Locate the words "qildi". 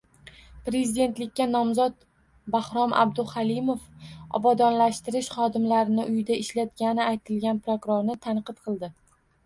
8.69-8.95